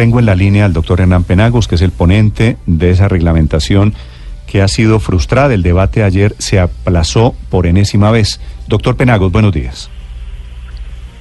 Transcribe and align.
tengo 0.00 0.18
en 0.18 0.24
la 0.24 0.34
línea 0.34 0.64
al 0.64 0.72
doctor 0.72 1.02
Hernán 1.02 1.24
Penagos, 1.24 1.68
que 1.68 1.74
es 1.74 1.82
el 1.82 1.90
ponente 1.90 2.56
de 2.64 2.88
esa 2.88 3.06
reglamentación 3.06 3.92
que 4.46 4.62
ha 4.62 4.68
sido 4.68 4.98
frustrada. 4.98 5.52
El 5.52 5.62
debate 5.62 6.02
ayer 6.02 6.34
se 6.38 6.58
aplazó 6.58 7.34
por 7.50 7.66
enésima 7.66 8.10
vez. 8.10 8.40
Doctor 8.66 8.96
Penagos, 8.96 9.30
buenos 9.30 9.52
días. 9.52 9.90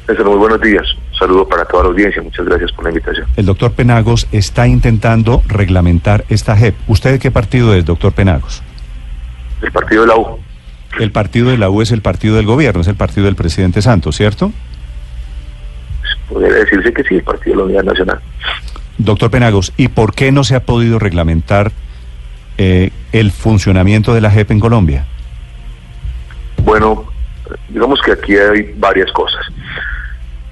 muy 0.08 0.38
buenos 0.38 0.62
días. 0.62 0.84
Saludo 1.12 1.46
para 1.46 1.66
toda 1.66 1.84
la 1.84 1.90
audiencia. 1.90 2.22
Muchas 2.22 2.46
gracias 2.46 2.72
por 2.72 2.86
la 2.86 2.92
invitación. 2.92 3.28
El 3.36 3.48
doctor 3.48 3.74
Penagos 3.74 4.28
está 4.32 4.66
intentando 4.66 5.44
reglamentar 5.46 6.24
esta 6.30 6.56
JEP. 6.56 6.76
¿Usted 6.88 7.12
de 7.12 7.20
qué 7.20 7.32
partido 7.32 7.74
es, 7.74 7.84
doctor 7.84 8.14
Penagos? 8.14 8.64
El 9.62 9.74
partido 9.74 10.04
de 10.04 10.08
la 10.08 10.16
U. 10.16 10.40
El 10.98 11.12
partido 11.12 11.50
de 11.50 11.58
la 11.58 11.70
U 11.70 11.82
es 11.82 11.92
el 11.92 12.02
partido 12.02 12.38
del 12.38 12.46
gobierno, 12.46 12.80
es 12.80 12.88
el 12.88 12.96
partido 12.96 13.26
del 13.26 13.36
presidente 13.36 13.82
Santos, 13.82 14.16
¿cierto? 14.16 14.54
Podría 16.30 16.54
decirse 16.54 16.94
que 16.94 17.04
sí, 17.04 17.16
el 17.16 17.24
partido 17.24 17.56
de 17.56 17.58
la 17.58 17.66
Unidad 17.66 17.84
Nacional. 17.84 18.22
Doctor 19.00 19.32
Penagos, 19.32 19.74
¿y 19.78 19.88
por 19.88 20.14
qué 20.14 20.32
no 20.34 20.44
se 20.44 20.56
ha 20.56 20.66
podido 20.66 21.00
reglamentar 21.00 21.72
eh, 22.58 22.92
el 23.14 23.32
funcionamiento 23.32 24.14
de 24.14 24.20
la 24.20 24.30
JEP 24.30 24.52
en 24.52 24.60
Colombia? 24.60 25.06
Bueno, 26.64 27.06
digamos 27.70 28.02
que 28.02 28.12
aquí 28.12 28.36
hay 28.36 28.74
varias 28.78 29.10
cosas. 29.14 29.42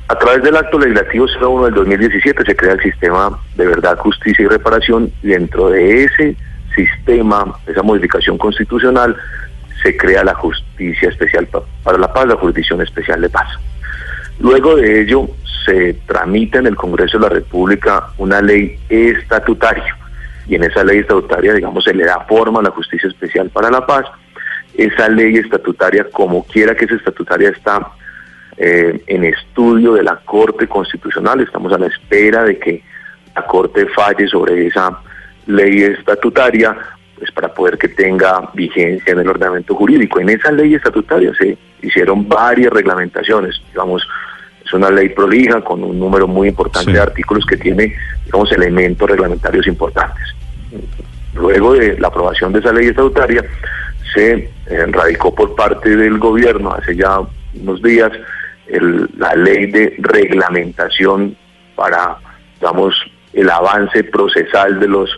A 0.07 0.15
través 0.17 0.41
del 0.43 0.55
acto 0.55 0.79
legislativo 0.79 1.25
01 1.25 1.65
del 1.65 1.73
2017 1.73 2.45
se 2.45 2.55
crea 2.55 2.73
el 2.73 2.81
sistema 2.81 3.37
de 3.57 3.67
verdad, 3.67 3.97
justicia 3.97 4.45
y 4.45 4.47
reparación 4.47 5.11
y 5.21 5.27
dentro 5.27 5.69
de 5.69 6.05
ese 6.05 6.37
sistema, 6.73 7.53
esa 7.67 7.83
modificación 7.83 8.37
constitucional, 8.37 9.17
se 9.83 9.97
crea 9.97 10.23
la 10.23 10.33
Justicia 10.35 11.09
Especial 11.09 11.49
para 11.83 11.97
la 11.97 12.13
Paz, 12.13 12.25
la 12.25 12.37
Jurisdicción 12.37 12.81
Especial 12.81 13.19
de 13.19 13.29
Paz. 13.29 13.49
Luego 14.39 14.77
de 14.77 15.01
ello 15.01 15.27
se 15.67 15.93
tramita 16.05 16.59
en 16.59 16.67
el 16.67 16.75
Congreso 16.75 17.19
de 17.19 17.23
la 17.23 17.29
República 17.29 18.11
una 18.17 18.41
ley 18.41 18.79
estatutaria 18.87 19.97
y 20.47 20.55
en 20.55 20.63
esa 20.63 20.83
ley 20.83 20.99
estatutaria, 20.99 21.53
digamos, 21.53 21.83
se 21.83 21.93
le 21.93 22.05
da 22.05 22.21
forma 22.21 22.61
a 22.61 22.63
la 22.63 22.71
Justicia 22.71 23.09
Especial 23.09 23.49
para 23.49 23.69
la 23.69 23.85
Paz. 23.85 24.05
Esa 24.73 25.09
ley 25.09 25.35
estatutaria, 25.35 26.07
como 26.09 26.45
quiera 26.45 26.73
que 26.73 26.85
esa 26.85 26.95
estatutaria 26.95 27.49
está 27.49 27.85
eh, 28.55 29.01
en 29.07 29.25
estudio 29.25 29.93
de 29.93 30.03
la 30.03 30.15
Corte 30.17 30.67
Constitucional, 30.67 31.41
estamos 31.41 31.73
a 31.73 31.77
la 31.77 31.87
espera 31.87 32.43
de 32.43 32.57
que 32.57 32.81
la 33.35 33.45
Corte 33.45 33.87
falle 33.87 34.27
sobre 34.27 34.67
esa 34.67 35.01
ley 35.47 35.83
estatutaria 35.83 36.77
pues 37.17 37.31
para 37.31 37.53
poder 37.53 37.77
que 37.77 37.89
tenga 37.89 38.49
vigencia 38.53 39.11
en 39.11 39.19
el 39.19 39.27
ordenamiento 39.27 39.75
jurídico. 39.75 40.19
En 40.19 40.29
esa 40.29 40.51
ley 40.51 40.75
estatutaria 40.75 41.33
se 41.33 41.57
hicieron 41.81 42.27
varias 42.29 42.71
reglamentaciones, 42.71 43.59
digamos, 43.71 44.07
es 44.67 44.73
una 44.73 44.89
ley 44.89 45.09
prolija 45.09 45.61
con 45.61 45.83
un 45.83 45.97
número 45.97 46.27
muy 46.27 46.49
importante 46.49 46.91
de 46.91 46.99
artículos 46.99 47.45
que 47.45 47.55
tiene, 47.55 47.95
digamos, 48.25 48.51
elementos 48.51 49.09
reglamentarios 49.09 49.65
importantes. 49.65 50.35
Luego 51.33 51.73
de 51.73 51.97
la 51.97 52.09
aprobación 52.09 52.51
de 52.51 52.59
esa 52.59 52.73
ley 52.73 52.87
estatutaria, 52.87 53.43
se 54.13 54.33
eh, 54.33 54.85
radicó 54.87 55.33
por 55.33 55.55
parte 55.55 55.95
del 55.95 56.17
gobierno 56.17 56.73
hace 56.73 56.95
ya 56.95 57.19
unos 57.61 57.81
días 57.81 58.11
la 59.17 59.33
ley 59.35 59.67
de 59.67 59.95
reglamentación 59.99 61.37
para, 61.75 62.17
digamos, 62.59 62.93
el 63.31 63.49
avance 63.49 64.03
procesal 64.03 64.79
de 64.79 64.87
los 64.89 65.09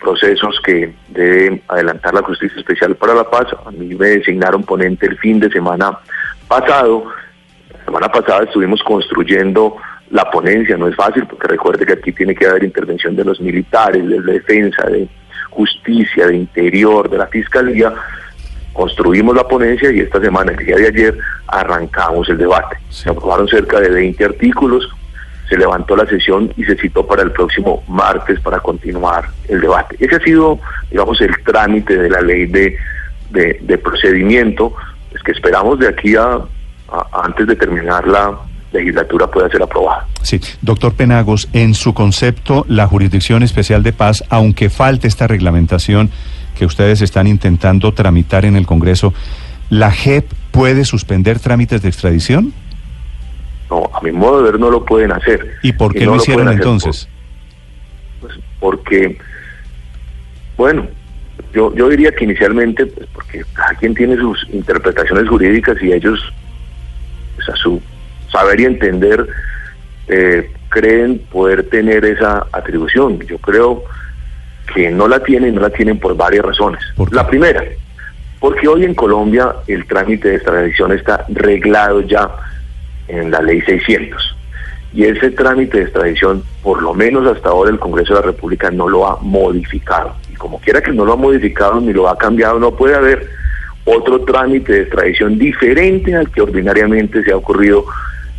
procesos 0.00 0.58
que 0.64 0.94
debe 1.08 1.62
adelantar 1.68 2.14
la 2.14 2.22
Justicia 2.22 2.56
Especial 2.58 2.94
para 2.96 3.14
la 3.14 3.28
Paz. 3.28 3.48
A 3.66 3.70
mí 3.70 3.94
me 3.94 4.06
designaron 4.06 4.62
ponente 4.62 5.06
el 5.06 5.18
fin 5.18 5.40
de 5.40 5.50
semana 5.50 5.98
pasado. 6.46 7.04
Semana 7.88 8.12
pasada 8.12 8.44
estuvimos 8.44 8.82
construyendo 8.82 9.78
la 10.10 10.30
ponencia, 10.30 10.76
no 10.76 10.88
es 10.88 10.94
fácil, 10.94 11.24
porque 11.26 11.48
recuerde 11.48 11.86
que 11.86 11.94
aquí 11.94 12.12
tiene 12.12 12.34
que 12.34 12.46
haber 12.46 12.62
intervención 12.62 13.16
de 13.16 13.24
los 13.24 13.40
militares, 13.40 14.06
de 14.06 14.20
la 14.20 14.32
defensa, 14.34 14.84
de 14.90 15.08
justicia, 15.48 16.26
de 16.26 16.36
interior, 16.36 17.08
de 17.08 17.16
la 17.16 17.26
fiscalía. 17.28 17.94
Construimos 18.74 19.34
la 19.34 19.48
ponencia 19.48 19.90
y 19.90 20.00
esta 20.00 20.20
semana, 20.20 20.52
el 20.52 20.66
día 20.66 20.76
de 20.76 20.88
ayer, 20.88 21.18
arrancamos 21.46 22.28
el 22.28 22.36
debate. 22.36 22.76
Se 22.90 23.08
aprobaron 23.08 23.48
cerca 23.48 23.80
de 23.80 23.88
20 23.88 24.22
artículos, 24.22 24.86
se 25.48 25.56
levantó 25.56 25.96
la 25.96 26.04
sesión 26.04 26.52
y 26.58 26.64
se 26.64 26.76
citó 26.76 27.06
para 27.06 27.22
el 27.22 27.32
próximo 27.32 27.84
martes 27.88 28.38
para 28.40 28.60
continuar 28.60 29.30
el 29.48 29.62
debate. 29.62 29.96
Ese 29.98 30.16
ha 30.16 30.20
sido, 30.20 30.60
digamos, 30.90 31.18
el 31.22 31.34
trámite 31.42 31.96
de 31.96 32.10
la 32.10 32.20
ley 32.20 32.44
de, 32.44 32.76
de, 33.30 33.78
procedimiento, 33.78 34.74
es 35.14 35.22
que 35.22 35.32
esperamos 35.32 35.78
de 35.78 35.88
aquí 35.88 36.14
a, 36.14 36.42
antes 37.12 37.46
de 37.46 37.56
terminar 37.56 38.06
la 38.06 38.38
legislatura 38.72 39.26
pueda 39.26 39.48
ser 39.48 39.62
aprobada. 39.62 40.06
Sí, 40.22 40.40
doctor 40.62 40.94
Penagos, 40.94 41.48
en 41.52 41.74
su 41.74 41.94
concepto, 41.94 42.64
la 42.68 42.86
Jurisdicción 42.86 43.42
Especial 43.42 43.82
de 43.82 43.92
Paz, 43.92 44.24
aunque 44.28 44.70
falte 44.70 45.08
esta 45.08 45.26
reglamentación 45.26 46.10
que 46.56 46.66
ustedes 46.66 47.00
están 47.00 47.26
intentando 47.26 47.92
tramitar 47.94 48.44
en 48.44 48.56
el 48.56 48.66
Congreso, 48.66 49.14
¿la 49.70 49.90
JEP 49.90 50.30
puede 50.50 50.84
suspender 50.84 51.38
trámites 51.38 51.82
de 51.82 51.88
extradición? 51.88 52.52
No, 53.70 53.90
a 53.94 54.00
mi 54.02 54.12
modo 54.12 54.38
de 54.42 54.50
ver 54.50 54.60
no 54.60 54.70
lo 54.70 54.84
pueden 54.84 55.12
hacer. 55.12 55.56
¿Y 55.62 55.72
por 55.72 55.94
qué 55.94 56.04
lo 56.04 56.16
hicieron 56.16 56.48
entonces? 56.48 57.08
pues 58.20 58.34
porque, 58.60 59.18
bueno, 60.56 60.86
yo, 61.52 61.74
yo 61.74 61.88
diría 61.88 62.12
que 62.12 62.24
inicialmente, 62.24 62.86
pues 62.86 63.08
porque 63.12 63.44
cada 63.52 63.74
quien 63.74 63.94
tiene 63.94 64.16
sus 64.16 64.46
interpretaciones 64.50 65.28
jurídicas 65.28 65.76
y 65.80 65.92
ellos, 65.92 66.20
a 67.48 67.56
su 67.56 67.80
saber 68.30 68.60
y 68.60 68.64
entender, 68.64 69.26
eh, 70.08 70.50
creen 70.68 71.20
poder 71.30 71.68
tener 71.68 72.04
esa 72.04 72.46
atribución. 72.52 73.18
Yo 73.20 73.38
creo 73.38 73.84
que 74.74 74.90
no 74.90 75.08
la 75.08 75.20
tienen, 75.20 75.54
no 75.54 75.62
la 75.62 75.70
tienen 75.70 75.98
por 75.98 76.16
varias 76.16 76.44
razones. 76.44 76.80
la 77.10 77.26
primera, 77.26 77.62
porque 78.40 78.68
hoy 78.68 78.84
en 78.84 78.94
Colombia 78.94 79.54
el 79.66 79.86
trámite 79.86 80.28
de 80.28 80.36
extradición 80.36 80.92
está 80.92 81.24
reglado 81.28 82.00
ya 82.02 82.30
en 83.08 83.30
la 83.30 83.40
ley 83.40 83.60
600. 83.62 84.36
Y 84.94 85.04
ese 85.04 85.30
trámite 85.30 85.78
de 85.78 85.84
extradición, 85.84 86.42
por 86.62 86.82
lo 86.82 86.94
menos 86.94 87.26
hasta 87.26 87.50
ahora 87.50 87.70
el 87.70 87.78
Congreso 87.78 88.14
de 88.14 88.20
la 88.20 88.26
República 88.26 88.70
no 88.70 88.88
lo 88.88 89.06
ha 89.06 89.18
modificado. 89.20 90.14
Y 90.30 90.34
como 90.34 90.60
quiera 90.60 90.80
que 90.80 90.92
no 90.92 91.04
lo 91.04 91.12
ha 91.12 91.16
modificado 91.16 91.80
ni 91.80 91.92
lo 91.92 92.08
ha 92.08 92.16
cambiado, 92.16 92.58
no 92.58 92.74
puede 92.74 92.94
haber 92.94 93.28
otro 93.88 94.20
trámite 94.20 94.72
de 94.72 94.82
extradición 94.82 95.38
diferente 95.38 96.14
al 96.14 96.30
que 96.30 96.42
ordinariamente 96.42 97.22
se 97.24 97.32
ha 97.32 97.36
ocurrido 97.36 97.84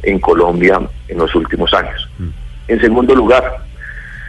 en 0.03 0.19
Colombia 0.19 0.79
en 1.07 1.17
los 1.17 1.33
últimos 1.35 1.73
años. 1.73 2.09
Mm. 2.19 2.29
En 2.67 2.81
segundo 2.81 3.15
lugar, 3.15 3.43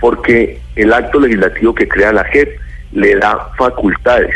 porque 0.01 0.61
el 0.77 0.93
acto 0.93 1.21
legislativo 1.21 1.75
que 1.75 1.87
crea 1.87 2.13
la 2.13 2.25
JEP 2.25 2.59
le 2.93 3.17
da 3.17 3.51
facultades, 3.57 4.35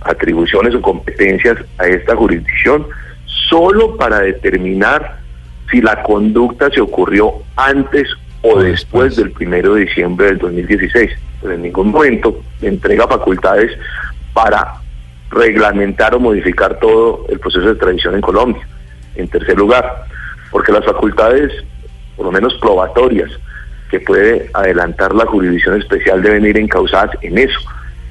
atribuciones 0.00 0.74
o 0.74 0.82
competencias 0.82 1.58
a 1.78 1.86
esta 1.86 2.16
jurisdicción 2.16 2.86
solo 3.48 3.96
para 3.96 4.20
determinar 4.20 5.20
si 5.70 5.80
la 5.80 6.02
conducta 6.02 6.70
se 6.70 6.80
ocurrió 6.80 7.34
antes 7.56 8.08
o 8.42 8.60
después 8.60 9.16
del 9.16 9.30
primero 9.30 9.74
de 9.74 9.82
diciembre 9.82 10.26
del 10.26 10.38
2016. 10.38 11.10
Pero 11.40 11.54
en 11.54 11.62
ningún 11.62 11.90
momento 11.90 12.40
entrega 12.60 13.06
facultades 13.06 13.70
para 14.32 14.79
reglamentar 15.30 16.14
o 16.14 16.20
modificar 16.20 16.78
todo 16.78 17.26
el 17.28 17.38
proceso 17.38 17.66
de 17.66 17.72
extradición 17.72 18.14
en 18.14 18.20
Colombia. 18.20 18.66
En 19.14 19.28
tercer 19.28 19.56
lugar, 19.56 20.04
porque 20.50 20.72
las 20.72 20.84
facultades, 20.84 21.52
por 22.16 22.26
lo 22.26 22.32
menos 22.32 22.54
probatorias, 22.60 23.30
que 23.90 24.00
puede 24.00 24.48
adelantar 24.54 25.14
la 25.14 25.26
jurisdicción 25.26 25.80
especial 25.80 26.22
deben 26.22 26.46
ir 26.46 26.56
encausadas 26.58 27.10
en 27.22 27.38
eso, 27.38 27.58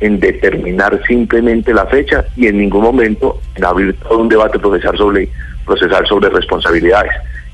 en 0.02 0.20
determinar 0.20 1.02
simplemente 1.08 1.74
la 1.74 1.86
fecha 1.86 2.26
y 2.36 2.48
en 2.48 2.58
ningún 2.58 2.84
momento 2.84 3.40
en 3.56 3.66
abrir 3.66 3.96
todo 4.00 4.20
un 4.20 4.30
debate 4.30 4.60
procesal 4.60 4.98
sobre, 4.98 5.30
procesal 5.66 6.06
sobre 6.08 6.30
responsabilidades. 6.30 7.12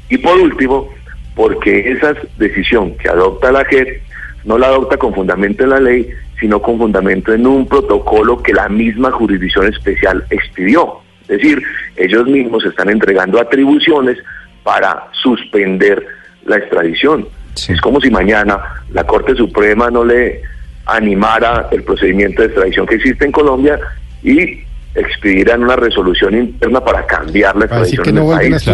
Y 0.09 0.17
por 0.17 0.37
último, 0.37 0.89
porque 1.35 1.91
esa 1.91 2.15
decisión 2.37 2.95
que 2.97 3.09
adopta 3.09 3.51
la 3.51 3.65
JEP 3.65 4.01
no 4.43 4.57
la 4.57 4.67
adopta 4.67 4.97
con 4.97 5.13
fundamento 5.13 5.63
en 5.63 5.69
la 5.71 5.79
ley, 5.79 6.09
sino 6.39 6.61
con 6.61 6.77
fundamento 6.77 7.33
en 7.33 7.47
un 7.47 7.67
protocolo 7.67 8.41
que 8.41 8.53
la 8.53 8.69
misma 8.69 9.11
jurisdicción 9.11 9.67
especial 9.67 10.25
expidió. 10.29 10.99
Es 11.21 11.39
decir, 11.39 11.63
ellos 11.95 12.27
mismos 12.27 12.65
están 12.65 12.89
entregando 12.89 13.39
atribuciones 13.39 14.17
para 14.63 15.07
suspender 15.11 16.05
la 16.45 16.57
extradición. 16.57 17.27
Es 17.67 17.79
como 17.81 18.01
si 18.01 18.09
mañana 18.09 18.59
la 18.91 19.05
Corte 19.05 19.35
Suprema 19.35 19.89
no 19.89 20.03
le 20.03 20.41
animara 20.85 21.67
el 21.71 21.83
procedimiento 21.83 22.41
de 22.41 22.47
extradición 22.47 22.85
que 22.85 22.95
existe 22.95 23.25
en 23.25 23.31
Colombia 23.31 23.79
y 24.23 24.63
expidirán 24.95 25.63
una 25.63 25.75
resolución 25.75 26.35
interna 26.35 26.79
para 26.81 27.05
cambiar 27.05 27.55
la 27.55 27.65
extradición 27.65 28.17
en 28.17 28.27
país. 28.29 28.65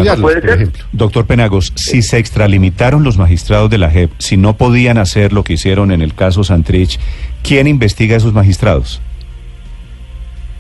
Doctor 0.92 1.26
Penagos, 1.26 1.74
si 1.76 2.02
se 2.02 2.18
extralimitaron 2.18 3.04
los 3.04 3.18
magistrados 3.18 3.70
de 3.70 3.80
la 3.80 3.90
JEP, 3.90 4.12
si 4.20 4.38
no 4.38 4.56
podían 4.56 4.98
hacer 4.98 5.34
lo 5.34 5.44
que 5.44 5.54
hicieron 5.54 5.92
en 5.92 6.02
el 6.02 6.14
caso 6.14 6.44
Santrich, 6.44 7.00
¿quién 7.44 7.68
investiga 7.68 8.16
a 8.16 8.18
esos 8.18 8.34
magistrados? 8.34 9.02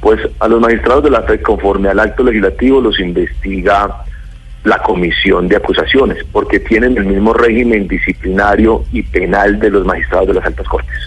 Pues 0.01 0.19
a 0.39 0.47
los 0.47 0.59
magistrados 0.59 1.03
de 1.03 1.11
la 1.11 1.21
JEP, 1.27 1.43
conforme 1.43 1.89
al 1.89 1.99
acto 1.99 2.23
legislativo, 2.23 2.81
los 2.81 2.99
investiga 2.99 4.03
la 4.63 4.77
comisión 4.79 5.47
de 5.47 5.55
acusaciones, 5.55 6.23
porque 6.31 6.59
tienen 6.59 6.97
el 6.97 7.05
mismo 7.05 7.33
régimen 7.33 7.87
disciplinario 7.87 8.83
y 8.91 9.03
penal 9.03 9.59
de 9.59 9.69
los 9.69 9.85
magistrados 9.85 10.27
de 10.27 10.33
las 10.35 10.45
altas 10.45 10.67
cortes. 10.67 10.97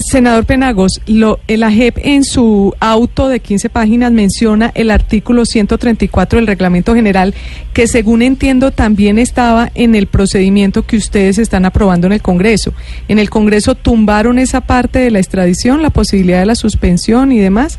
Senador 0.00 0.46
Penagos, 0.46 1.00
lo, 1.06 1.40
el 1.46 1.62
AJEP 1.62 1.98
en 1.98 2.24
su 2.24 2.74
auto 2.80 3.28
de 3.28 3.40
15 3.40 3.68
páginas 3.68 4.10
menciona 4.12 4.72
el 4.74 4.90
artículo 4.90 5.44
134 5.44 6.38
del 6.38 6.46
Reglamento 6.46 6.94
General, 6.94 7.34
que 7.74 7.86
según 7.86 8.22
entiendo 8.22 8.70
también 8.70 9.18
estaba 9.18 9.70
en 9.74 9.94
el 9.94 10.06
procedimiento 10.06 10.86
que 10.86 10.96
ustedes 10.96 11.38
están 11.38 11.66
aprobando 11.66 12.06
en 12.06 12.14
el 12.14 12.22
Congreso. 12.22 12.72
¿En 13.08 13.18
el 13.18 13.28
Congreso 13.28 13.74
tumbaron 13.74 14.38
esa 14.38 14.62
parte 14.62 14.98
de 14.98 15.10
la 15.10 15.18
extradición, 15.18 15.82
la 15.82 15.90
posibilidad 15.90 16.40
de 16.40 16.46
la 16.46 16.54
suspensión 16.54 17.30
y 17.30 17.38
demás? 17.38 17.78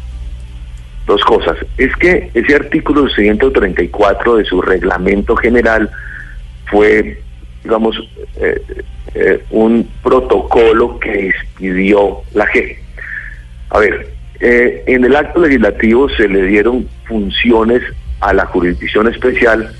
Dos 1.08 1.24
cosas. 1.24 1.58
Es 1.78 1.96
que 1.96 2.30
ese 2.36 2.56
artículo 2.56 3.10
134 3.10 4.36
de 4.36 4.46
su 4.46 4.62
Reglamento 4.62 5.36
General 5.36 5.90
fue, 6.66 7.22
digamos, 7.64 7.96
eh, 8.38 8.62
eh, 9.14 9.44
un 9.52 9.88
protocolo 10.04 11.00
que 11.00 11.30
expidió 11.30 12.22
la 12.34 12.46
G. 12.48 12.78
A 13.70 13.80
ver, 13.80 14.10
eh, 14.40 14.84
en 14.88 15.06
el 15.06 15.16
acto 15.16 15.42
legislativo 15.42 16.10
se 16.10 16.28
le 16.28 16.44
dieron 16.44 16.88
funciones 17.06 17.82
a 18.20 18.34
la 18.34 18.46
jurisdicción 18.46 19.08
especial 19.08 19.72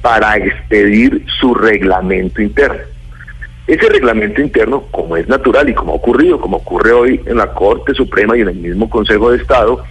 para 0.00 0.36
expedir 0.36 1.24
su 1.40 1.54
reglamento 1.54 2.40
interno. 2.40 2.80
Ese 3.66 3.86
reglamento 3.88 4.40
interno, 4.40 4.84
como 4.90 5.16
es 5.16 5.28
natural 5.28 5.68
y 5.68 5.74
como 5.74 5.92
ha 5.92 5.96
ocurrido, 5.96 6.40
como 6.40 6.56
ocurre 6.58 6.92
hoy 6.92 7.20
en 7.26 7.36
la 7.36 7.52
Corte 7.52 7.92
Suprema 7.92 8.36
y 8.36 8.40
en 8.40 8.48
el 8.48 8.54
mismo 8.54 8.88
Consejo 8.88 9.30
de 9.30 9.38
Estado, 9.38 9.84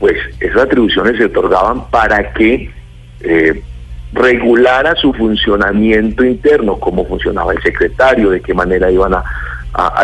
pues 0.00 0.16
esas 0.40 0.62
atribuciones 0.62 1.16
se 1.16 1.26
otorgaban 1.26 1.88
para 1.90 2.32
que 2.32 2.70
regulara 4.14 4.94
su 4.96 5.12
funcionamiento 5.12 6.24
interno, 6.24 6.76
cómo 6.76 7.04
funcionaba 7.04 7.52
el 7.52 7.62
secretario, 7.62 8.30
de 8.30 8.40
qué 8.40 8.54
manera 8.54 8.90
iban 8.90 9.14
a, 9.14 9.24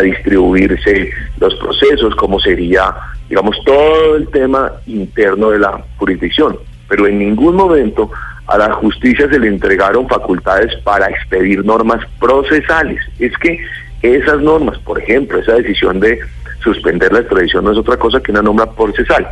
distribuirse 0.03 1.11
los 1.39 1.55
procesos, 1.55 2.17
cómo 2.17 2.41
sería, 2.41 2.93
digamos, 3.29 3.57
todo 3.65 4.17
el 4.17 4.27
tema 4.29 4.73
interno 4.87 5.51
de 5.51 5.61
la 5.61 5.85
jurisdicción. 5.97 6.59
Pero 6.89 7.07
en 7.07 7.21
ningún 7.21 7.55
momento 7.55 8.11
a 8.49 8.59
la 8.59 8.73
justicia 8.73 9.29
se 9.29 9.39
le 9.39 9.47
entregaron 9.47 10.09
facultades 10.09 10.75
para 10.83 11.07
expedir 11.07 11.65
normas 11.65 12.05
procesales. 12.19 13.01
Es 13.21 13.33
que 13.39 13.61
esas 14.03 14.41
normas, 14.41 14.77
por 14.79 15.01
ejemplo, 15.01 15.39
esa 15.39 15.55
decisión 15.55 16.01
de 16.01 16.19
suspender 16.65 17.13
la 17.13 17.21
extradición 17.21 17.65
no 17.65 17.71
es 17.71 17.79
otra 17.79 17.97
cosa 17.97 18.21
que 18.21 18.33
una 18.33 18.43
norma 18.43 18.75
procesal. 18.75 19.29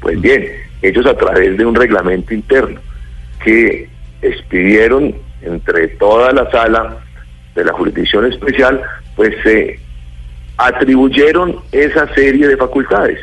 Pues 0.00 0.20
bien, 0.20 0.44
ellos 0.82 1.06
a 1.06 1.16
través 1.16 1.56
de 1.56 1.64
un 1.64 1.74
reglamento 1.74 2.34
interno 2.34 2.78
que 3.42 3.88
expidieron 4.22 5.14
entre 5.42 5.88
toda 5.88 6.32
la 6.32 6.50
sala 6.50 6.98
de 7.54 7.64
la 7.64 7.72
jurisdicción 7.72 8.26
especial, 8.26 8.82
pues 9.16 9.34
se 9.42 9.78
atribuyeron 10.56 11.56
esa 11.72 12.12
serie 12.14 12.48
de 12.48 12.56
facultades. 12.56 13.18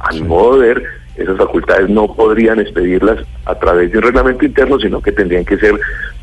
A 0.00 0.12
mi 0.12 0.22
modo 0.22 0.58
de 0.58 0.68
ver, 0.68 0.84
esas 1.16 1.36
facultades 1.36 1.88
no 1.88 2.12
podrían 2.14 2.60
expedirlas 2.60 3.18
a 3.44 3.54
través 3.54 3.92
de 3.92 3.98
un 3.98 4.04
reglamento 4.04 4.44
interno, 4.44 4.78
sino 4.78 5.00
que 5.00 5.12
tendrían 5.12 5.44
que 5.44 5.58
ser 5.58 5.78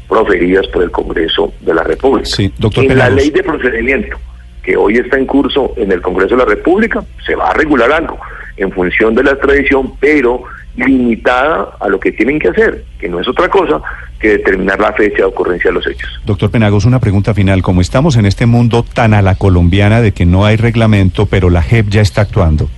proferidas 0.07 0.65
por 0.68 0.83
el 0.83 0.91
Congreso 0.91 1.53
de 1.62 1.73
la 1.73 1.83
República. 1.83 2.30
en 2.75 2.97
la 2.97 3.09
ley 3.09 3.30
de 3.30 3.44
procedimiento 3.44 4.18
que 4.63 4.75
hoy 4.75 4.97
está 4.97 5.18
en 5.18 5.25
curso 5.25 5.73
en 5.77 5.91
el 5.91 6.01
Congreso 6.01 6.35
de 6.35 6.44
la 6.44 6.50
República, 6.50 7.03
se 7.25 7.35
va 7.35 7.51
a 7.51 7.53
regular 7.53 7.91
algo 7.91 8.19
en 8.57 8.71
función 8.71 9.15
de 9.15 9.23
la 9.23 9.31
extradición, 9.31 9.94
pero 10.00 10.44
limitada 10.77 11.75
a 11.79 11.88
lo 11.88 12.00
que 12.00 12.12
tienen 12.12 12.39
que 12.39 12.50
hacer, 12.50 12.85
que 13.00 13.09
no 13.09 13.19
es 13.19 13.27
otra 13.27 13.50
cosa 13.50 13.81
que 14.19 14.29
determinar 14.29 14.79
la 14.79 14.94
fecha 14.94 15.18
de 15.18 15.24
ocurrencia 15.25 15.69
de 15.69 15.75
los 15.75 15.88
hechos. 15.88 16.09
Doctor 16.25 16.50
Penagos, 16.50 16.85
una 16.85 17.00
pregunta 17.00 17.33
final. 17.33 17.62
Como 17.62 17.81
estamos 17.81 18.15
en 18.15 18.25
este 18.25 18.45
mundo 18.45 18.83
tan 18.83 19.13
a 19.13 19.21
la 19.21 19.35
colombiana 19.35 20.01
de 20.01 20.12
que 20.12 20.25
no 20.25 20.45
hay 20.45 20.56
reglamento, 20.56 21.25
pero 21.25 21.50
la 21.50 21.62
JEP 21.62 21.89
ya 21.89 22.01
está 22.01 22.21
actuando, 22.21 22.69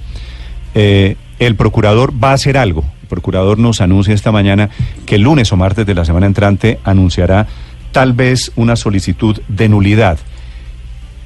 eh, 0.76 1.16
el 1.40 1.56
procurador 1.56 2.14
va 2.22 2.32
a 2.32 2.34
hacer 2.34 2.58
algo. 2.58 2.84
El 3.04 3.08
procurador 3.08 3.58
nos 3.60 3.82
anuncia 3.82 4.14
esta 4.14 4.32
mañana 4.32 4.70
que 5.06 5.16
el 5.16 5.22
lunes 5.22 5.52
o 5.52 5.58
martes 5.58 5.86
de 5.86 5.96
la 5.96 6.06
semana 6.06 6.26
entrante 6.26 6.80
anunciará 6.84 7.48
tal 7.92 8.14
vez 8.14 8.52
una 8.56 8.76
solicitud 8.76 9.42
de 9.48 9.70
nulidad. 9.70 10.20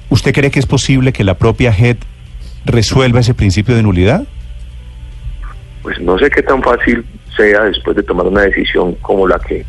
¿Usted 0.09 0.33
cree 0.33 0.51
que 0.51 0.59
es 0.59 0.65
posible 0.65 1.11
que 1.11 1.23
la 1.23 1.37
propia 1.37 1.73
JEP 1.73 2.01
resuelva 2.65 3.19
ese 3.19 3.33
principio 3.33 3.75
de 3.75 3.83
nulidad? 3.83 4.25
Pues 5.83 5.99
no 5.99 6.17
sé 6.17 6.29
qué 6.29 6.41
tan 6.41 6.63
fácil 6.63 7.05
sea 7.35 7.63
después 7.65 7.95
de 7.95 8.03
tomar 8.03 8.25
una 8.25 8.41
decisión 8.43 8.95
como 8.95 9.27
la 9.27 9.37
que 9.37 9.65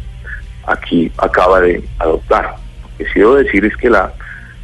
aquí 0.66 1.11
acaba 1.19 1.61
de 1.61 1.82
adoptar. 1.99 2.55
Lo 2.82 3.05
que 3.05 3.19
debo 3.19 3.34
decir 3.34 3.64
es 3.64 3.76
que 3.76 3.90
la 3.90 4.12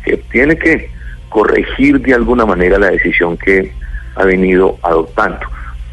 que 0.05 0.17
tiene 0.31 0.57
que 0.57 0.89
corregir 1.29 2.01
de 2.01 2.15
alguna 2.15 2.47
manera 2.47 2.79
la 2.79 2.91
decisión 2.91 3.37
que 3.37 3.73
ha 4.15 4.25
venido 4.25 4.79
adoptando, 4.83 5.41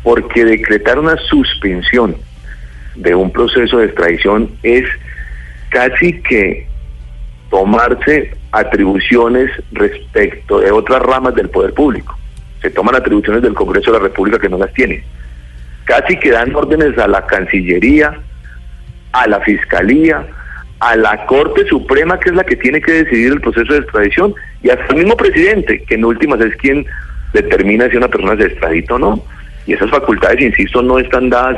porque 0.03 0.45
decretar 0.45 0.99
una 0.99 1.17
suspensión 1.17 2.15
de 2.95 3.15
un 3.15 3.31
proceso 3.31 3.79
de 3.79 3.85
extradición 3.85 4.51
es 4.63 4.85
casi 5.69 6.21
que 6.21 6.67
tomarse 7.49 8.31
atribuciones 8.51 9.51
respecto 9.71 10.59
de 10.59 10.71
otras 10.71 11.01
ramas 11.01 11.35
del 11.35 11.49
poder 11.49 11.73
público. 11.73 12.17
Se 12.61 12.69
toman 12.69 12.95
atribuciones 12.95 13.41
del 13.41 13.53
Congreso 13.53 13.91
de 13.91 13.99
la 13.99 14.03
República 14.03 14.39
que 14.39 14.49
no 14.49 14.57
las 14.57 14.73
tiene 14.73 15.03
casi 15.87 16.17
que 16.17 16.31
dan 16.31 16.53
órdenes 16.53 16.97
a 16.97 17.07
la 17.07 17.25
Cancillería, 17.25 18.13
a 19.13 19.27
la 19.27 19.39
Fiscalía, 19.39 20.25
a 20.79 20.95
la 20.95 21.25
Corte 21.25 21.65
Suprema, 21.65 22.19
que 22.19 22.29
es 22.29 22.35
la 22.35 22.43
que 22.43 22.57
tiene 22.57 22.81
que 22.81 23.03
decidir 23.03 23.31
el 23.31 23.41
proceso 23.41 23.73
de 23.73 23.79
extradición, 23.79 24.35
y 24.61 24.69
hasta 24.69 24.93
el 24.93 24.97
mismo 24.97 25.17
presidente, 25.17 25.81
que 25.83 25.95
en 25.95 26.05
últimas 26.05 26.39
es 26.41 26.55
quien 26.57 26.85
determina 27.33 27.89
si 27.89 27.97
una 27.97 28.09
persona 28.09 28.35
se 28.37 28.47
extradita 28.47 28.95
o 28.95 28.99
no. 28.99 29.23
Y 29.65 29.73
esas 29.73 29.89
facultades, 29.89 30.41
insisto, 30.41 30.81
no 30.81 30.99
están 30.99 31.29
dadas 31.29 31.57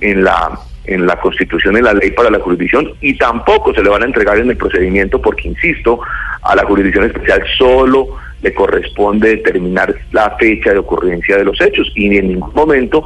en 0.00 0.24
la 0.24 0.58
en 0.86 1.04
la 1.04 1.16
Constitución, 1.16 1.76
en 1.76 1.82
la 1.82 1.94
ley 1.94 2.12
para 2.12 2.30
la 2.30 2.38
jurisdicción, 2.38 2.92
y 3.00 3.18
tampoco 3.18 3.74
se 3.74 3.82
le 3.82 3.88
van 3.88 4.02
a 4.02 4.06
entregar 4.06 4.38
en 4.38 4.50
el 4.50 4.56
procedimiento, 4.56 5.20
porque, 5.20 5.48
insisto, 5.48 6.00
a 6.42 6.54
la 6.54 6.64
jurisdicción 6.64 7.06
especial 7.06 7.42
solo 7.58 8.06
le 8.40 8.54
corresponde 8.54 9.30
determinar 9.30 9.92
la 10.12 10.30
fecha 10.38 10.70
de 10.70 10.78
ocurrencia 10.78 11.38
de 11.38 11.44
los 11.44 11.60
hechos, 11.60 11.90
y 11.96 12.16
en 12.16 12.28
ningún 12.28 12.54
momento 12.54 13.04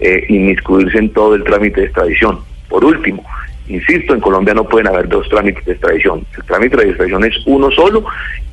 eh, 0.00 0.24
inmiscuirse 0.28 0.98
en 0.98 1.10
todo 1.10 1.34
el 1.34 1.44
trámite 1.44 1.80
de 1.80 1.86
extradición. 1.86 2.38
Por 2.68 2.84
último, 2.84 3.24
insisto, 3.68 4.14
en 4.14 4.20
Colombia 4.20 4.54
no 4.54 4.64
pueden 4.64 4.88
haber 4.88 5.08
dos 5.08 5.28
trámites 5.28 5.64
de 5.64 5.72
extradición. 5.72 6.24
El 6.36 6.44
trámite 6.44 6.76
de 6.76 6.88
extradición 6.88 7.24
es 7.24 7.34
uno 7.46 7.70
solo. 7.70 8.04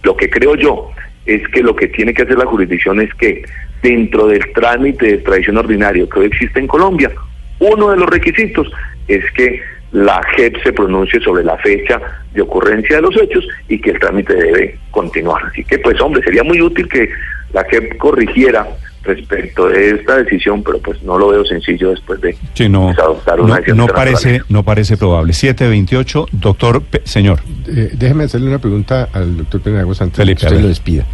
Lo 0.03 0.15
que 0.15 0.30
creo 0.30 0.56
yo 0.56 0.89
es 1.25 1.47
que 1.50 1.62
lo 1.62 1.75
que 1.75 1.88
tiene 1.88 2.13
que 2.13 2.24
hacer 2.24 2.38
la 2.38 2.45
jurisdicción 2.45 3.01
es 3.01 3.14
que 3.16 3.44
dentro 3.81 4.28
del 4.28 4.52
trámite 4.54 5.06
de 5.06 5.14
extradición 5.16 5.57
ordinario 5.57 6.09
que 6.09 6.19
hoy 6.19 6.25
existe 6.28 6.59
en 6.59 6.68
Colombia, 6.68 7.11
uno 7.59 7.90
de 7.90 7.97
los 7.97 8.09
requisitos 8.09 8.71
es 9.07 9.23
que 9.31 9.61
la 9.92 10.21
JEP 10.35 10.61
se 10.64 10.73
pronuncie 10.73 11.19
sobre 11.21 11.44
la 11.44 11.57
fecha 11.57 12.02
de 12.33 12.42
ocurrencia 12.42 12.97
de 12.97 13.02
los 13.02 13.16
hechos 13.16 13.47
y 13.69 13.80
que 13.80 13.92
el 13.92 13.99
trámite 13.99 14.33
debe 14.33 14.78
continuar. 14.92 15.45
Así 15.45 15.64
que, 15.64 15.80
pues, 15.80 15.99
hombre, 16.02 16.21
sería 16.23 16.44
muy 16.44 16.61
útil 16.61 16.90
que 16.90 17.09
la 17.54 17.64
JEP 17.64 17.97
corrigiera 17.97 18.68
respecto 19.06 19.68
de 19.68 19.92
esta 19.92 20.18
decisión, 20.18 20.64
pero 20.64 20.80
pues 20.80 21.02
no 21.04 21.18
lo 21.18 21.30
veo 21.30 21.45
sencillo 21.45 21.92
después 21.92 22.19
de 22.21 22.35
no, 22.69 22.90
adoptar 22.90 23.40
una 23.40 23.56
decisión. 23.56 23.78
No 23.78 23.88
parece, 23.88 24.42
no 24.50 24.64
parece 24.64 24.97
probable. 24.97 25.33
728, 25.33 26.28
doctor, 26.31 26.83
señor. 27.04 27.40
Eh, 27.68 27.92
déjeme 27.94 28.26
hacerle 28.26 28.47
una 28.50 28.59
pregunta 28.59 29.09
al 29.14 29.38
doctor 29.38 29.62
Penagos 29.62 30.02
antes 30.02 30.26
de 30.26 30.35
que 30.35 30.45
usted 30.45 30.59
lo 30.59 30.68
despida. 30.68 31.06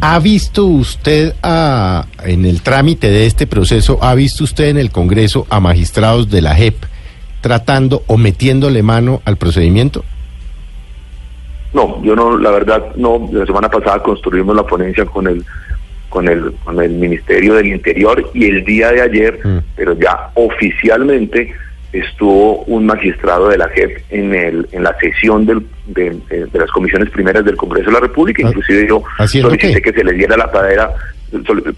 ¿Ha 0.00 0.18
visto 0.18 0.66
usted 0.66 1.34
a, 1.42 2.06
en 2.24 2.44
el 2.44 2.62
trámite 2.62 3.10
de 3.10 3.26
este 3.26 3.46
proceso, 3.46 3.98
ha 4.02 4.14
visto 4.14 4.44
usted 4.44 4.68
en 4.68 4.78
el 4.78 4.90
Congreso 4.90 5.46
a 5.48 5.58
magistrados 5.60 6.30
de 6.30 6.42
la 6.42 6.54
JEP 6.54 6.76
tratando 7.40 8.02
o 8.06 8.16
metiéndole 8.16 8.82
mano 8.82 9.22
al 9.24 9.36
procedimiento? 9.36 10.04
No, 11.72 12.02
yo 12.02 12.14
no, 12.16 12.38
la 12.38 12.50
verdad, 12.50 12.94
no. 12.96 13.28
La 13.32 13.44
semana 13.44 13.68
pasada 13.68 14.02
construimos 14.02 14.56
la 14.56 14.62
ponencia 14.62 15.04
con 15.04 15.26
el 15.26 15.44
con 16.08 16.28
el, 16.28 16.52
con 16.64 16.80
el 16.80 16.92
Ministerio 16.92 17.54
del 17.54 17.66
Interior 17.66 18.30
y 18.34 18.46
el 18.46 18.64
día 18.64 18.92
de 18.92 19.02
ayer, 19.02 19.38
mm. 19.42 19.58
pero 19.76 19.98
ya 19.98 20.30
oficialmente 20.34 21.52
estuvo 21.92 22.62
un 22.64 22.86
magistrado 22.86 23.48
de 23.48 23.58
la 23.58 23.68
JEP 23.68 23.98
en, 24.10 24.34
el, 24.34 24.68
en 24.72 24.82
la 24.82 24.96
sesión 24.98 25.46
del, 25.46 25.66
de, 25.86 26.48
las 26.52 26.70
comisiones 26.70 27.10
primeras 27.10 27.44
del 27.44 27.56
Congreso 27.56 27.86
de 27.86 27.92
la 27.92 28.00
República, 28.00 28.42
ah, 28.44 28.48
inclusive 28.48 28.88
yo 28.88 29.02
solicité 29.26 29.80
que 29.80 29.92
se 29.92 30.04
le 30.04 30.12
diera 30.12 30.36
la 30.36 30.50
padera, 30.50 30.90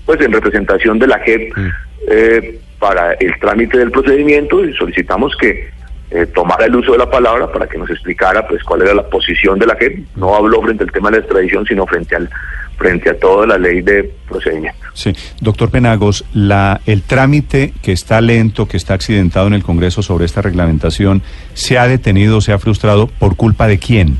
pues 0.04 0.20
en 0.20 0.32
representación 0.32 0.98
de 0.98 1.06
la 1.06 1.18
JEP 1.20 1.56
mm. 1.56 1.68
eh, 2.10 2.58
para 2.78 3.12
el 3.14 3.38
trámite 3.40 3.78
del 3.78 3.90
procedimiento 3.90 4.64
y 4.64 4.72
solicitamos 4.74 5.36
que 5.36 5.68
eh, 6.10 6.26
tomara 6.26 6.66
el 6.66 6.74
uso 6.74 6.92
de 6.92 6.98
la 6.98 7.10
palabra 7.10 7.50
para 7.52 7.66
que 7.66 7.78
nos 7.78 7.90
explicara 7.90 8.46
pues 8.46 8.62
cuál 8.64 8.82
era 8.82 8.94
la 8.94 9.08
posición 9.08 9.58
de 9.58 9.66
la 9.66 9.76
JEP. 9.76 10.06
No 10.16 10.34
habló 10.34 10.62
frente 10.62 10.84
al 10.84 10.92
tema 10.92 11.10
de 11.10 11.18
la 11.18 11.22
extradición, 11.22 11.66
sino 11.66 11.86
frente 11.86 12.16
al 12.16 12.30
frente 12.78 13.10
a 13.10 13.18
toda 13.18 13.44
la 13.46 13.58
ley 13.58 13.82
de 13.82 14.10
procedimiento. 14.28 14.78
Sí, 14.94 15.12
doctor 15.40 15.70
Penagos, 15.70 16.24
la, 16.32 16.80
el 16.86 17.02
trámite 17.02 17.74
que 17.82 17.90
está 17.90 18.20
lento, 18.20 18.68
que 18.68 18.76
está 18.76 18.94
accidentado 18.94 19.48
en 19.48 19.54
el 19.54 19.64
Congreso 19.64 20.00
sobre 20.00 20.24
esta 20.24 20.42
reglamentación, 20.42 21.22
¿se 21.54 21.76
ha 21.76 21.88
detenido, 21.88 22.40
se 22.40 22.52
ha 22.52 22.58
frustrado 22.58 23.08
por 23.08 23.36
culpa 23.36 23.66
de 23.66 23.78
quién? 23.78 24.18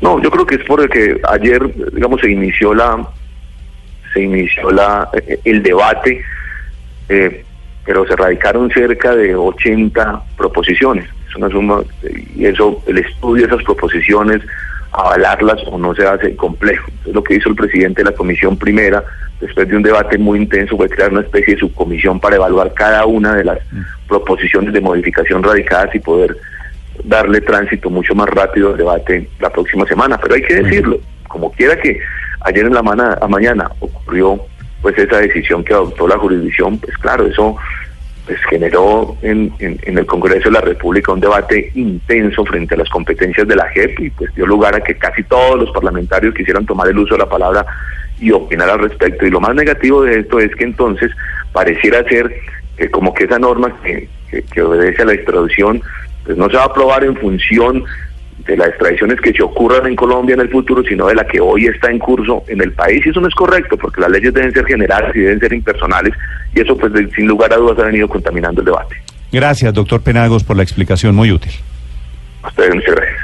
No, 0.00 0.20
yo 0.20 0.30
creo 0.30 0.46
que 0.46 0.56
es 0.56 0.64
porque 0.64 1.20
ayer, 1.28 1.62
digamos, 1.92 2.20
se 2.20 2.30
inició 2.30 2.74
la 2.74 3.08
se 4.12 4.22
inició 4.22 4.70
la 4.70 5.08
eh, 5.12 5.38
el 5.44 5.62
debate 5.62 6.22
eh, 7.08 7.44
pero 7.88 8.06
se 8.06 8.14
radicaron 8.16 8.70
cerca 8.70 9.16
de 9.16 9.34
80 9.34 10.22
proposiciones. 10.36 11.06
Es 11.26 11.36
una 11.36 11.48
suma, 11.48 11.80
y 12.36 12.44
eso, 12.44 12.82
el 12.86 12.98
estudio 12.98 13.46
de 13.46 13.54
esas 13.54 13.64
proposiciones, 13.64 14.42
avalarlas 14.92 15.62
o 15.68 15.78
no 15.78 15.94
se 15.94 16.06
hace 16.06 16.36
complejo. 16.36 16.84
Entonces, 16.88 17.14
lo 17.14 17.24
que 17.24 17.36
hizo 17.36 17.48
el 17.48 17.54
presidente 17.54 18.04
de 18.04 18.10
la 18.10 18.14
comisión 18.14 18.58
primera, 18.58 19.02
después 19.40 19.66
de 19.66 19.74
un 19.74 19.82
debate 19.82 20.18
muy 20.18 20.38
intenso, 20.38 20.76
fue 20.76 20.90
crear 20.90 21.12
una 21.12 21.22
especie 21.22 21.54
de 21.54 21.60
subcomisión 21.60 22.20
para 22.20 22.36
evaluar 22.36 22.74
cada 22.74 23.06
una 23.06 23.34
de 23.36 23.44
las 23.44 23.58
mm. 23.72 23.80
proposiciones 24.06 24.74
de 24.74 24.82
modificación 24.82 25.42
radicadas 25.42 25.94
y 25.94 26.00
poder 26.00 26.36
darle 27.04 27.40
tránsito 27.40 27.88
mucho 27.88 28.14
más 28.14 28.28
rápido 28.28 28.72
al 28.72 28.76
debate 28.76 29.30
la 29.40 29.48
próxima 29.48 29.86
semana. 29.86 30.18
Pero 30.20 30.34
hay 30.34 30.42
que 30.42 30.62
decirlo, 30.62 31.00
como 31.26 31.50
quiera 31.52 31.74
que 31.80 31.98
ayer 32.42 32.66
en 32.66 32.74
la 32.74 32.82
mañana 32.82 33.70
ocurrió 33.80 34.44
pues 34.82 34.96
esa 34.98 35.18
decisión 35.18 35.64
que 35.64 35.74
adoptó 35.74 36.06
la 36.06 36.18
jurisdicción, 36.18 36.78
pues 36.78 36.96
claro, 36.98 37.26
eso 37.26 37.56
pues 38.28 38.38
generó 38.50 39.16
en, 39.22 39.50
en, 39.58 39.98
el 39.98 40.04
Congreso 40.04 40.50
de 40.50 40.52
la 40.52 40.60
República 40.60 41.12
un 41.12 41.20
debate 41.20 41.72
intenso 41.74 42.44
frente 42.44 42.74
a 42.74 42.78
las 42.78 42.88
competencias 42.90 43.48
de 43.48 43.56
la 43.56 43.66
JEP 43.70 44.00
y 44.00 44.10
pues 44.10 44.34
dio 44.34 44.46
lugar 44.46 44.74
a 44.74 44.80
que 44.80 44.98
casi 44.98 45.22
todos 45.22 45.58
los 45.58 45.70
parlamentarios 45.70 46.34
quisieran 46.34 46.66
tomar 46.66 46.88
el 46.88 46.98
uso 46.98 47.14
de 47.14 47.20
la 47.20 47.28
palabra 47.28 47.64
y 48.20 48.30
opinar 48.30 48.68
al 48.68 48.80
respecto. 48.80 49.24
Y 49.24 49.30
lo 49.30 49.40
más 49.40 49.54
negativo 49.54 50.02
de 50.02 50.20
esto 50.20 50.40
es 50.40 50.54
que 50.56 50.64
entonces 50.64 51.10
pareciera 51.52 52.04
ser 52.04 52.30
que 52.76 52.90
como 52.90 53.14
que 53.14 53.24
esa 53.24 53.38
norma 53.38 53.74
que, 53.82 54.08
que, 54.52 54.62
obedece 54.62 55.02
a 55.02 55.06
la 55.06 55.14
extradición 55.14 55.80
pues 56.24 56.36
no 56.36 56.50
se 56.50 56.56
va 56.56 56.64
a 56.64 56.66
aprobar 56.66 57.04
en 57.04 57.16
función 57.16 57.84
de 58.46 58.56
las 58.56 58.68
extradiciones 58.68 59.20
que 59.20 59.32
se 59.32 59.42
ocurran 59.42 59.86
en 59.86 59.96
Colombia 59.96 60.34
en 60.34 60.40
el 60.40 60.48
futuro, 60.48 60.82
sino 60.82 61.06
de 61.08 61.14
la 61.14 61.26
que 61.26 61.40
hoy 61.40 61.66
está 61.66 61.90
en 61.90 61.98
curso 61.98 62.44
en 62.48 62.60
el 62.60 62.72
país. 62.72 63.04
Y 63.04 63.10
eso 63.10 63.20
no 63.20 63.28
es 63.28 63.34
correcto, 63.34 63.76
porque 63.76 64.00
las 64.00 64.10
leyes 64.10 64.32
deben 64.32 64.52
ser 64.52 64.64
generales 64.64 65.14
y 65.14 65.20
deben 65.20 65.40
ser 65.40 65.52
impersonales, 65.52 66.14
y 66.54 66.60
eso, 66.60 66.76
pues, 66.76 66.92
sin 67.14 67.26
lugar 67.26 67.52
a 67.52 67.56
dudas, 67.56 67.78
ha 67.78 67.86
venido 67.86 68.08
contaminando 68.08 68.60
el 68.60 68.66
debate. 68.66 68.96
Gracias, 69.30 69.74
doctor 69.74 70.00
Penagos, 70.00 70.44
por 70.44 70.56
la 70.56 70.62
explicación 70.62 71.14
muy 71.14 71.30
útil. 71.30 71.52
A 72.42 72.48
ustedes, 72.48 72.74
muchas 72.74 72.94
gracias. 72.94 73.18